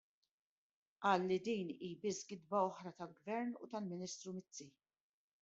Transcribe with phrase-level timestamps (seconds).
[1.03, 4.71] Qal li din hi biss gidba oħra tal-Gvern u tal-Ministru Mizzi.